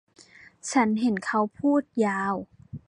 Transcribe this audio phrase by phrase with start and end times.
[0.71, 2.35] ฉันเห็นเขาพูดยาว